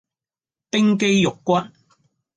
[0.71, 1.61] 冰肌玉骨